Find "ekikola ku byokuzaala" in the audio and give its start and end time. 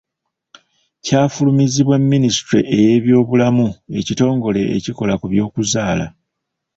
4.77-6.05